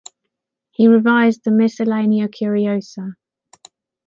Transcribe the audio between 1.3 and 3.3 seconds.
the "Miscellanea Curiosa".